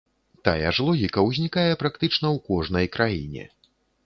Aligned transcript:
Тая 0.47 0.71
ж 0.77 0.85
логіка 0.87 1.25
ўзнікае 1.27 1.67
практычна 1.83 2.27
ў 2.35 2.45
кожнай 2.49 2.91
краіне. 2.97 3.47